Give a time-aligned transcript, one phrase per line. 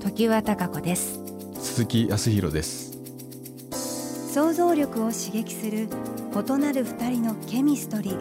[0.00, 1.20] 時和貴子です。
[1.60, 2.98] 鈴木康弘です。
[4.32, 5.88] 想像力を刺激する
[6.34, 8.16] 異なる二人のケミストリー。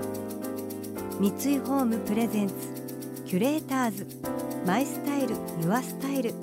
[1.19, 2.53] 三井ホームプレゼンツ
[3.25, 4.07] キュレーターズ。
[4.67, 6.33] マイスタイルユアスタイル。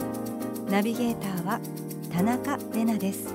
[0.71, 1.61] ナビゲーターは
[2.11, 3.35] 田中れなです。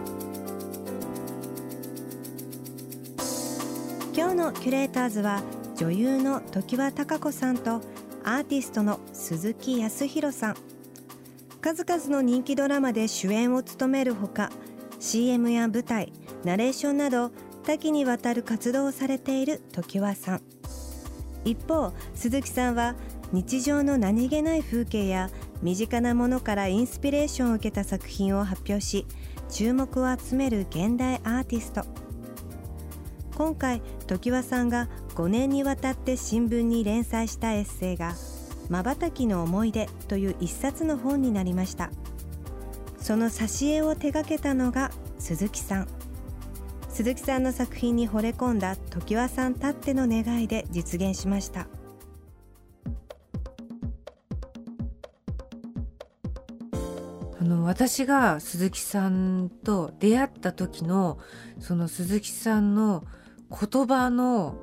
[4.16, 5.44] 今日のキュレーターズは
[5.76, 7.76] 女優の常盤貴子さんと
[8.23, 10.70] アーティストの鈴木康弘さん
[11.62, 14.50] 数々の人気ドラマで主演を務めるほか
[15.00, 16.12] CM や舞台
[16.44, 17.31] ナレーションなど
[17.64, 20.42] 多岐にわたる活動をされている常盤さん。
[21.45, 22.95] 一方鈴木さんは
[23.31, 25.30] 日常の何気ない風景や
[25.62, 29.06] 身近なものからインスピレーションを受けた作品を発表し
[29.50, 31.84] 注目を集める現代アーティスト。
[33.36, 38.14] 今回常盤さんが5年にわたって新聞に連載したエッセイが
[38.70, 41.92] 「まばたきの思い出」という一冊の本になりました。
[43.00, 45.88] その挿絵を手掛けたのが鈴木さん。
[46.90, 51.68] 鈴木さんの作品に惚れ込んだ常盤さんたっての願いで実現しました。
[57.40, 61.18] あの私が鈴木さんと出会った時の
[61.59, 63.03] その鈴木さんの
[63.50, 64.56] 言葉の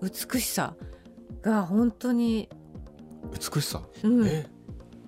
[0.00, 0.74] 美しさ
[1.42, 2.48] が本当に、
[3.32, 4.46] 美しさ、うん、え？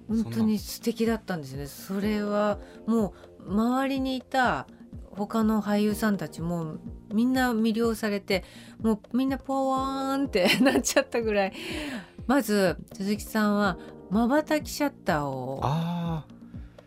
[0.09, 1.67] 本当に素敵だったんですね。
[1.67, 3.15] それはも
[3.47, 4.67] う周りにいた
[5.13, 6.77] 他の俳優さんたちも
[7.13, 8.45] みんな魅了されて
[8.81, 11.53] もうみんなポワーンって なっちゃったぐらい。
[12.27, 13.78] まず鈴木さんは
[14.11, 16.25] まばたきシャッターをあ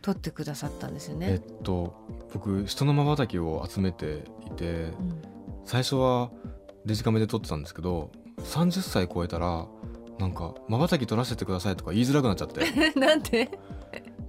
[0.02, 1.46] 撮ってくださったんですよーえっね。
[1.64, 1.94] と
[2.34, 4.92] 僕人のまばたきを集めていて
[5.66, 6.30] 最初は
[6.86, 9.66] デジカメで撮ってたんですけど30歳超えたら
[10.20, 12.62] なんかまばたき撮らせてくださいとか言いづらくなっちゃって。
[12.62, 13.50] いうん、なんで？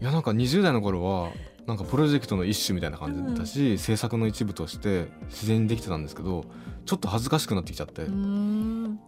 [0.01, 1.31] やなんか20代の頃は
[1.67, 6.45] なんかプロジェクトの一種みたいな感じだったし、制作の一部として自然にできてたんですけど
[6.85, 8.07] ちょっと恥ずかしくなってきちゃって、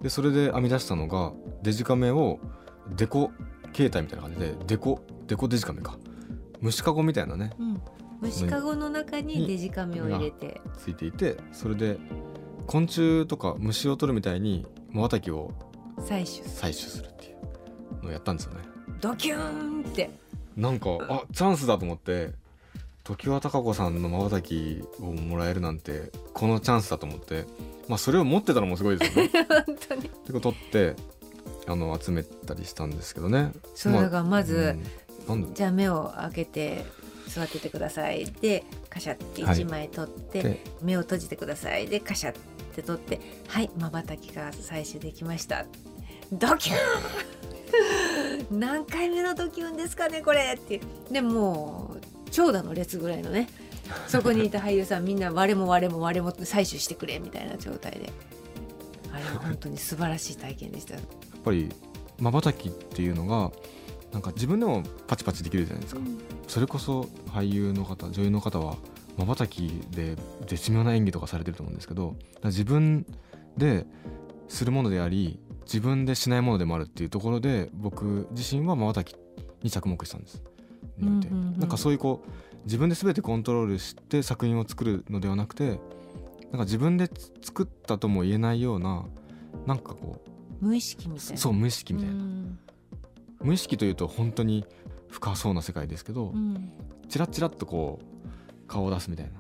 [0.03, 2.39] でそれで編み出したのがデジカメを
[2.97, 3.31] デコ
[3.75, 5.99] 携帯みたいな感じでデコデコデジカメか。
[6.61, 7.53] 虫かごみたいなね。
[7.59, 7.81] うん、
[8.21, 11.99] 虫かごの中にデジカメを入れて、ついていてそれで
[12.67, 15.53] 昆虫とか虫を取るみたいにまばたきを
[16.01, 18.61] 採取採取するっていうのをやったんですよね。
[19.01, 20.11] ドキューンって。
[20.57, 22.33] なんかあチャンスだと思って
[23.05, 27.45] 常盤貴子さんのまばたきをもらえるなんてこのチャンスだと思って
[27.89, 29.31] まあそれを持ってたのもすごいですよね。
[29.67, 30.03] 本当に。
[30.03, 30.97] でこう取って
[31.67, 33.53] あの集めたりしたんですけどね。
[33.75, 34.77] そうだからまず、
[35.29, 35.41] うん。
[35.41, 36.85] なんでじゃあ目を開けて
[37.29, 38.27] 座っててください。
[38.27, 41.87] でカシャって1枚取って、で目を閉じてください。
[41.87, 42.35] でカシャっ
[42.75, 45.67] て取ってはいまばたきが採取できました
[46.33, 48.59] ドキューン。
[48.61, 50.81] 何回目のドキュンですかねこれって。
[51.11, 52.01] でもう
[52.31, 53.49] 長蛇の列ぐらいのね。
[54.07, 58.13] そこにいた俳優さんみんな我も我も我も採取してくれみたいな状態で。
[59.13, 60.95] あれは本当に素晴らしい体験でした。
[60.95, 61.03] やっ
[61.43, 61.71] ぱり
[62.19, 63.51] まばたきっていうのが
[64.13, 66.01] なんか自分でもパチパチできるじゃないですか、
[66.47, 68.77] それこそ俳優の方女優の方は
[69.17, 70.17] まばたきで
[70.47, 73.07] 絶妙な演技とかされてると思うんですけど自分
[73.57, 73.87] で
[74.49, 75.39] するものであり
[75.71, 79.15] 自分でしないものでもあるっていうところで僕自身はまばたき
[79.63, 80.43] に着目したんです。
[80.97, 81.29] において。
[81.29, 82.31] うんうんうんなんかそういうこう
[82.65, 85.79] 自分で全てコントロールして作品を作るのではなくてなん
[86.53, 87.11] か自分で
[87.43, 89.05] 作ったとも言えないような
[89.67, 90.23] なんかこ
[90.61, 91.37] 無意識みたいうな。
[91.37, 92.59] そう無意識みたいな、うん。
[93.43, 94.65] 無意識というと本当に
[95.09, 96.73] 深そうな世界ですけど、うん。
[97.09, 99.33] チラッチラッとこう顔を出すみたいな。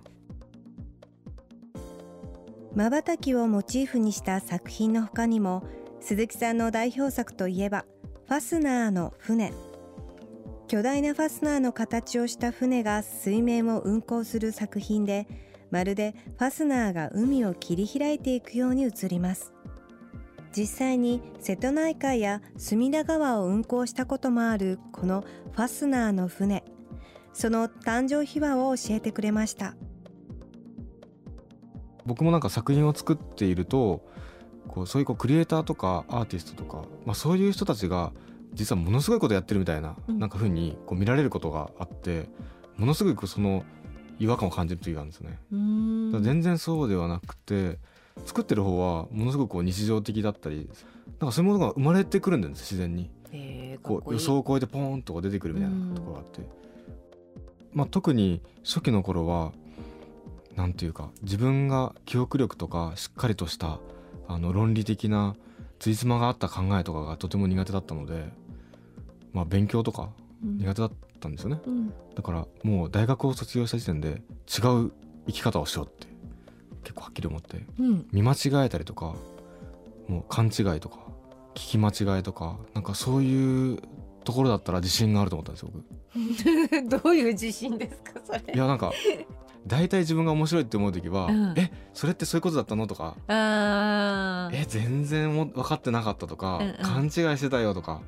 [2.74, 5.64] まばたきをモチーフにした作品の他にも
[6.00, 7.84] 鈴木さんの代表作といえば
[8.26, 9.52] ファスナーの船。
[10.68, 15.26] 巨大なファスナーの形をした船が水面を運航する作品で
[15.70, 19.52] まるでファスナーが海を切り開いていくように映ります。
[20.54, 26.64] 実際に瀬戸内海や隅田川を運航したこともあるこのファスナーの船。
[27.32, 29.74] その誕生秘話を教えてくれました。
[32.04, 34.08] 僕もなんか作品を作っていると
[34.68, 38.12] こうそういうこうクリエイターとかアーティストとか、まあ、そういう人たちが
[38.54, 40.18] 実はものすごいことやってるみたいな、うん。
[40.18, 42.28] なんか風にこう見られることがあって
[42.76, 43.64] ものすごくその
[44.18, 45.38] 違和感を感じる時があるんですよね。
[46.20, 47.78] 全然そうではなくて
[48.24, 50.68] 作ってる方はものすごくこう日常的だったり
[51.20, 53.10] なんかそういうものが生まれてくるんです自然に。
[53.32, 56.40] えこう予想を超えてポーンと出てくるみたいなところがあって、
[57.72, 59.52] まあ、特に初期の頃は
[60.56, 63.80] なんていうか自分が記憶力とかしっかりとした
[64.28, 65.34] あの論理的な
[65.78, 68.30] ついつまがあった考えとかがとても苦手だったので、
[69.32, 70.10] まあ、勉強とか
[70.44, 70.58] うん。
[70.58, 71.60] 苦手だったんですよね。
[71.66, 71.92] うん。
[72.14, 74.92] だからもう大学を卒業した時点で違う
[75.26, 76.06] 生き方をしようって
[76.84, 78.06] 結構はっきり思ってうん。
[78.12, 79.14] 見間違えたりとか
[80.06, 80.98] もう勘違いとか
[81.54, 83.82] 聞き間違いとかなんかそういう
[84.24, 85.84] ところだったら自信があると思ったんですよ僕。
[87.02, 88.54] どういう自信ですかそれ。
[88.54, 88.92] いやなんか
[89.68, 91.54] 大体自分が面白いって思う時は「うん。
[91.56, 94.56] えそれってそういうことだったの?」とか「あー。
[94.56, 96.76] え全然も分かってなかった」とか、うんうん。
[96.82, 98.00] 勘違いしてたよ」とか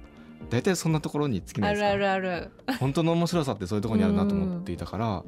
[0.49, 1.91] 大体そんなところに尽きないですか？
[1.91, 2.51] あるあるある。
[2.81, 5.23] 本当の面白さってそういうところにあるなと思っていたから、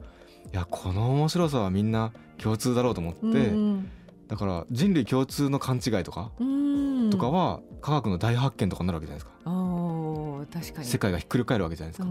[0.52, 3.90] いやこの面白さはみんな共通だろうと思って、うん
[4.29, 7.11] だから人類共通の勘違いとか、うん。
[7.11, 10.87] とかは科学の大発見とかになるわけじゃないですか、おー確かに。
[10.87, 12.08] 世界がひっくり返るわけじゃないですか,、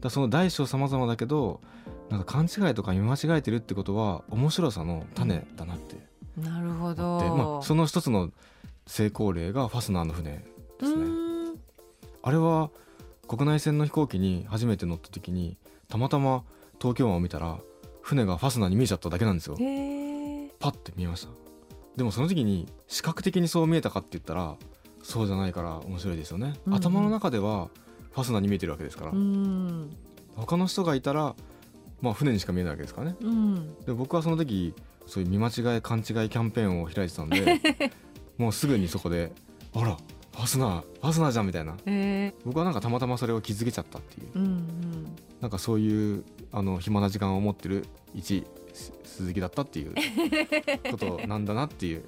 [0.00, 1.60] だその大小様々だけど
[2.10, 5.96] なんか勘違いとか見間違えてるってことは面白さの種だなって。
[6.36, 7.02] なるほど。
[7.36, 8.30] まあ、その一つの
[8.86, 10.44] 成功例がファスナーの船
[10.80, 11.04] ですね、
[12.22, 12.70] あれは
[13.28, 15.56] 国内線の飛行機に初めて乗った時に
[15.88, 16.42] たまたま
[16.80, 17.58] 東京湾を見たら
[18.00, 19.56] 船がファスナーに見えちゃっただけなんですよ。
[20.58, 21.28] パッて見えました。
[21.96, 24.56] でもその時に視覚的にそう見えたかって言ったら
[25.02, 26.78] そうじゃないから面白いですよね、うんうん。
[26.78, 27.68] 頭の中では
[28.12, 29.96] ファスナーに見えてるわけですから、うん。
[30.34, 31.34] 他の人がいたら
[32.00, 33.16] まあ船にしか見えないわけですからね。
[33.20, 33.76] うん。
[33.84, 34.74] で僕はその時
[35.06, 37.60] そういう見間違い勘違いキャンペーンを開いてたんで
[38.38, 39.32] もうすぐにそこで
[39.74, 41.76] 「あらファスナーファスナーじゃん」みたいな。
[41.86, 44.28] へ僕はなんかたまたまそれを気づけちゃったっていう。
[44.28, 44.66] ーうん。
[45.40, 49.94] なんかそういうあの暇な時間を持ってる一す鈴木だったっていう
[50.90, 52.04] ことなんだなっていう。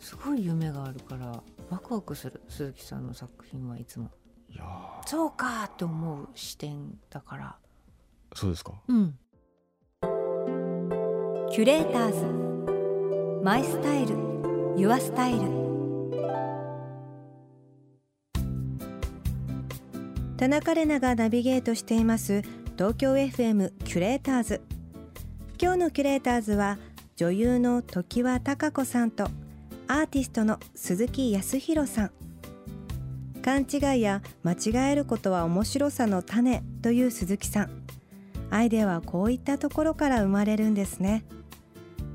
[0.00, 4.10] すごい夢があるからワクワクする鈴木さんの作品はいつも
[5.06, 7.56] そうかって思う視点だから。
[8.30, 8.72] ーそうですか。
[8.88, 9.18] うん。
[11.50, 13.42] キュレーターズ。
[13.44, 14.16] マイスタイル。
[14.76, 15.40] ユアスタイル。
[20.36, 22.42] 田中れながナビゲートしています。
[22.76, 24.62] 東京 FM キュレーターズ。
[25.60, 26.78] 今日のキュレーターズは
[27.14, 29.28] 女優の常盤貴子さんと
[29.86, 32.10] アーティストの鈴木康弘さん
[33.42, 37.70] 勘違いや間違えることは面白さの種という鈴木さん。
[38.50, 41.24] アイデアはこういったところから生まれるんですね。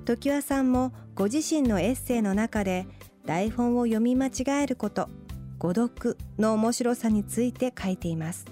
[0.05, 2.87] 常盤さんもご自身のエッセイの中で
[3.25, 5.09] 台本を読み間違えること
[5.57, 8.45] 誤読の面白さについて書いています。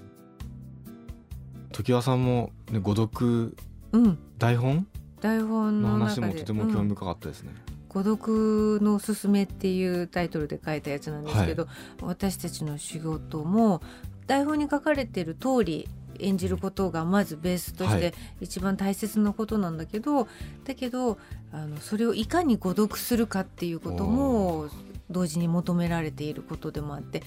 [1.71, 3.56] 常盤さんも、ね、誤読
[3.94, 4.18] うん。
[4.38, 4.88] 台本？
[5.21, 7.54] 台本の話もとても興うん味深かったですね、
[7.95, 11.69] 孤独のすすめっていうタイトルで書いたやつなんですけど、
[12.01, 13.81] 私たちの仕事も
[14.27, 15.88] 台本に書かれてる通り
[16.19, 18.01] 演じることがまずベースとしはい。
[18.01, 20.27] て一番大切なことなんだけど、
[20.65, 21.18] だけど
[21.53, 24.68] あのそれをいかに誤読するかっていうことも
[25.10, 27.22] 同時に求められていることでもあって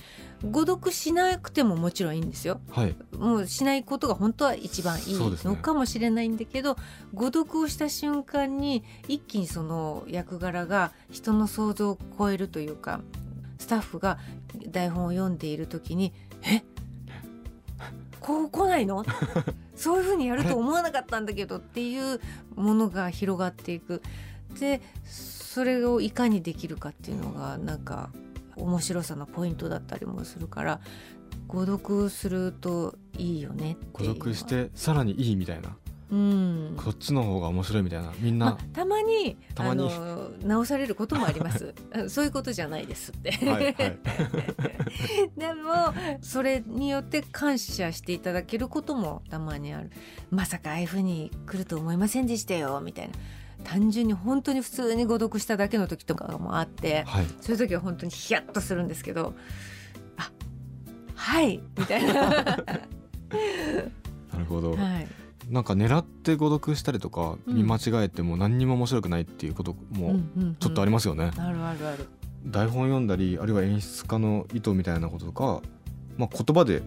[0.45, 2.61] 誤読しなくてももちろんいいんですよ。
[2.71, 6.77] はいもうしないことが本当は一番いいのかもしれないんだけど、
[7.15, 13.01] 誤読をした瞬間に一気にその役柄が人の想像を超えるというか
[13.59, 14.19] スタッフが
[14.69, 16.63] 台本を読んでいる時に「え？
[18.21, 19.05] こう来ないの？
[19.75, 22.21] そういうふうにやると思わなかったんだけど」っていう
[22.57, 24.03] ものが広がっていく。
[24.59, 28.11] でそれをいかにできるかっていうのがなんか
[28.57, 30.81] 面白さのポイントだったりもするから
[31.47, 35.77] 誤読するといいよねって誤読してさらにいいみたいな。
[36.11, 36.75] うん。
[36.77, 38.13] こっちの方が面白いみたいな。
[38.19, 39.83] みんな、まあ、たまにたまに。
[39.83, 41.75] あの直されることもあります。
[42.09, 43.75] そういうことじゃないですって、はいはい。
[45.37, 49.91] でもそれによって感謝していただけることもたまにある。
[50.31, 53.15] まさかああいうふうに来ると思いませんでしたよみたいな
[53.65, 57.27] 単純に本当に普通に誤読しただけの時とかもあってはい。
[57.41, 59.35] そういう時は本当にヒヤッとするんですけど
[60.17, 60.31] あ
[61.15, 62.33] はいみたいな、は
[64.33, 64.77] なるほど、い、
[65.49, 67.57] なんか狙って誤読したりとかうん。
[67.57, 70.17] 見間違えても何にも面白くないっていうことも
[70.61, 72.07] ちょっとありまますよね、すあるあるある。
[72.47, 75.61] 台本読んだりあるいは演出家の意図みたいなこととか、
[76.17, 76.83] まあ、言葉で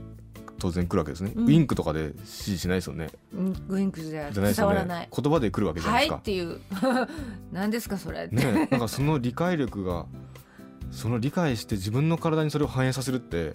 [0.62, 1.46] 当然来るわけですね、うん。
[1.46, 3.10] ウィンクとかで指示しないですよね。
[3.34, 3.66] うん。
[3.68, 5.10] ウインクじゃ伝わらない。
[5.12, 6.62] 言葉で来るわけじゃなはいいですか、っていう。
[7.52, 10.06] 何ですかそれねなんかその理解力が
[10.92, 13.54] その理解して自分の体にそれを反映させるって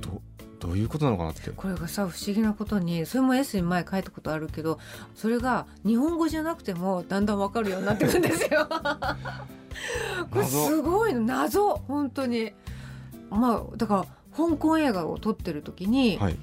[0.00, 0.20] ど
[0.58, 1.48] どういうことなのかなって。
[1.52, 4.80] これがさ不思議なことにそれも S に前書いたことあるけど
[5.14, 8.66] それが日本語じゃなくてもだんだんわかるようになってくるんですよ。
[10.28, 11.20] これすごいの。
[11.20, 11.76] 謎。
[11.86, 12.52] 本当に。
[13.30, 16.36] まあだから香港映画を撮ってる時に、はい。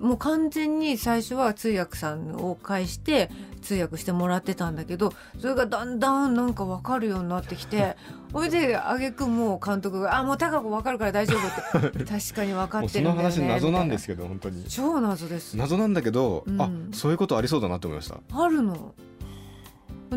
[0.00, 7.98] もう完全に最初は通訳さんを介して通訳してもらってたんだけどそれがだんだんなんか分かるようになってきて
[8.32, 12.04] それで挙句もう監督が「あもう高子分かるから大丈夫」って。
[12.10, 13.22] 確かに分かってるんだよね。
[13.24, 14.64] 話謎なんですみけど本当に。
[14.64, 15.54] 超謎です。
[15.58, 16.62] 謎なんだけど、うん。
[16.62, 18.20] あそういうことありそうだなって思いました。
[18.32, 18.94] あるの。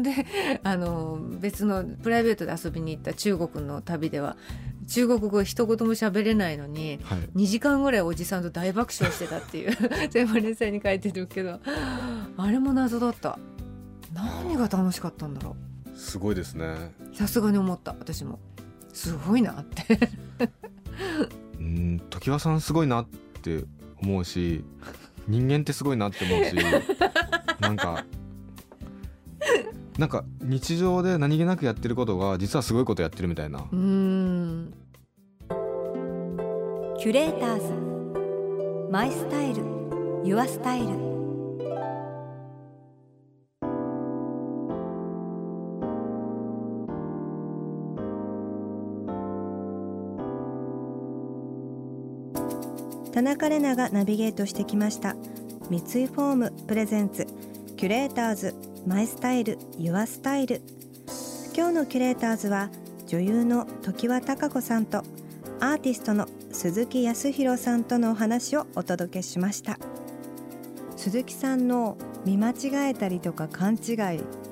[0.01, 0.25] で
[0.63, 4.37] あの別のプライベートで遊びに行った中国の旅では
[4.85, 7.19] 中国語一言も喋れないのにはい。
[7.35, 9.75] 2時間ぐらいおじさんと大爆笑してたっていう
[10.09, 11.59] 全部連載に書いてるけど。
[12.37, 13.37] あれも謎だった。
[14.13, 15.55] 何が楽しかったんだろ
[15.95, 16.91] すごいですね。
[17.11, 18.39] うさすがに思った私も。
[18.93, 19.99] すごいなって。
[21.59, 23.07] うん常盤さんすごいなっ
[23.41, 23.63] て
[24.01, 24.63] 思うし
[25.27, 26.55] 人間ってすごいなって思うし
[27.59, 28.05] なんか
[29.97, 33.63] なんか日常で何気なくやってることが実はすごいことやってるみたいな。
[33.71, 34.73] うん。
[36.99, 38.89] キュレーターズ。
[38.91, 39.63] マイスタイル。
[40.23, 40.87] Your Style。
[53.11, 55.15] 田中麗奈がナビゲートしてきました。
[55.69, 57.27] 三井ホーム presents。
[57.77, 58.72] キュレーターズ。
[58.85, 60.61] My Style Your Style。
[61.55, 62.69] 今日のキュレーターズは
[63.07, 65.03] 女優の常盤貴子さんと
[65.61, 69.79] アーティストの鈴木康弘さんとのお話をお届けしました。
[70.97, 73.79] 鈴木さんの見間違えたりとか勘違い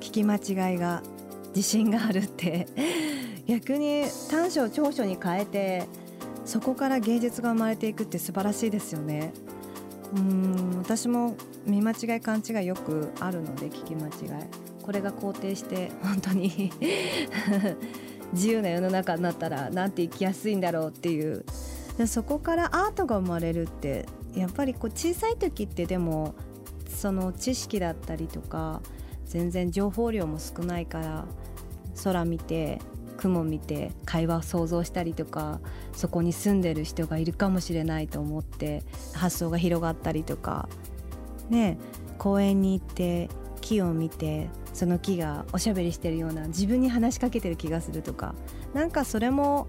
[0.00, 1.02] き間違いが
[1.54, 2.66] 自信があるって
[3.46, 5.86] 逆に短所を長所に変えて
[6.46, 9.34] そこから芸術が生まれていくって素晴らしいですよね。
[10.16, 11.36] うん私も
[11.66, 14.46] 見間違い勘違いよくあるので聞き間違い。
[14.82, 16.72] これが肯定して本当に
[18.32, 21.44] 自由な世の中になったらなんて生きやすいんだろうっていう。
[21.96, 26.34] でそこからアートが生まれるってやっぱりこう小さい時ってでも
[26.88, 28.80] その知識だったりとか
[29.26, 31.26] 全然情報量も少ないから
[32.02, 32.80] 空見て
[33.16, 35.60] 雲見て会話を想像したりとか
[35.92, 38.82] そこに住んでる人がいるかもしれないと思って
[39.14, 40.68] 発想が広がったりとか
[41.48, 41.78] ね
[42.18, 43.28] 公園に行って
[43.60, 48.34] 木を見てその木がおしゃべりしてるような自分に話しかけてる気がするとか
[48.74, 49.66] なんかそれも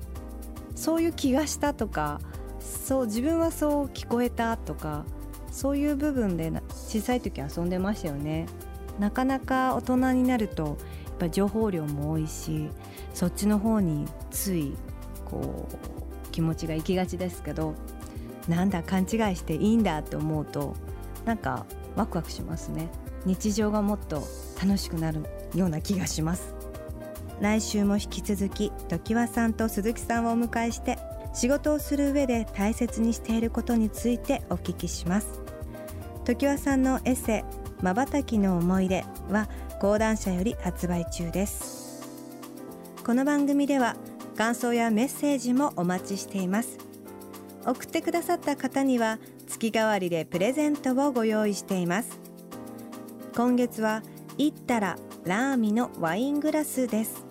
[0.75, 2.20] そういう気がしたとか
[2.60, 5.06] そう自分はそう聞こえたとか
[5.51, 8.48] そういう部分で小さい時遊んでましたよね。
[9.00, 12.70] なかなか大人になるとやっぱ情報量も多いし
[13.13, 14.75] そっちの方につい
[15.25, 17.74] こう気持ちが行きがちですけど
[18.48, 20.75] なんだ勘違いしていいんだって思うと
[21.25, 21.65] なんか
[21.96, 22.89] ワクワクしますね。
[23.25, 24.24] 日常がもっと
[24.62, 25.25] 楽しくなる
[25.56, 26.53] ような気がします。
[27.39, 30.98] 来週も引き続き常盤さんと鈴木さんをお迎えして
[31.34, 35.42] 仕事をする上で大切にしていることについてお聞きします。
[36.25, 37.44] 常盤さんのエッセイ
[37.84, 39.50] 「まばたきの思い出」は
[39.82, 41.84] 講談社より発売中です。
[43.06, 43.98] この番組では
[44.38, 46.77] 感想やメッセージもお待ちしています。
[47.65, 49.20] 送ってくださった方には
[49.54, 52.20] 月替わりでプレゼントをご用意しています。
[53.36, 54.02] 今月は
[54.40, 57.24] 「いったらラーミのワイングラス」です。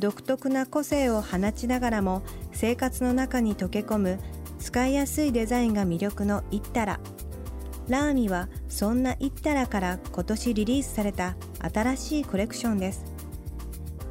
[0.00, 4.18] 独特な個性を放ちながらも生活の中に溶け込む
[4.58, 7.00] 使いやすいデザインが魅力の「いったら」
[7.88, 11.36] ラーミはそんな「いったら」から今年リリースされた
[11.72, 13.04] 新しいコレクションです。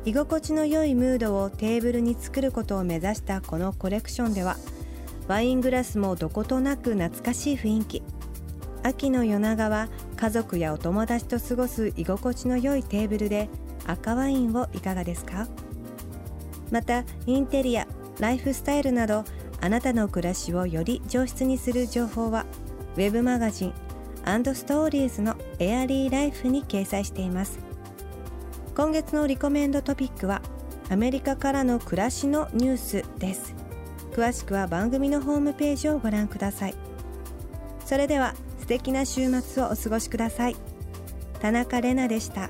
[0.05, 4.55] 居心地の良いムードをテーブルに作ることを目指したこのコレクションでは
[5.27, 8.03] ワイングラスもどことなく懐かしい雰囲気。
[8.83, 13.49] 秋の夜長は家族やお友達と過ごす居心地の良いテーブルで
[13.85, 15.47] 赤ワインをいかがですか？
[16.71, 17.87] またインテリア
[18.19, 19.25] ライフスタイルなど
[19.59, 22.45] あなたの暮らしをより上質にする情報は
[22.95, 23.73] ウェブマガジン
[24.23, 27.59] ストーリーズのエアリーライフに掲載しています。
[28.75, 30.41] 今月のリコメンドトピックは
[30.89, 33.55] アメリカからの暮らしのニュースです。
[34.17, 36.75] 詳しくは番組のホームページをご覧ください。
[37.85, 40.55] それでは素敵な週末をお過ごしください。
[41.39, 42.49] 田中れなでした。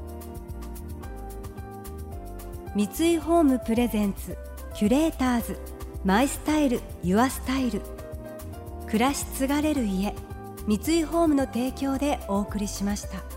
[2.74, 4.38] 三井ホームプレゼンツ
[4.76, 5.58] キュレーターズ
[6.06, 7.82] マイスタイルユアスタイル。
[8.86, 10.16] 暮らし継がれる家
[10.68, 13.37] 三井ホームの提供でお送りしました。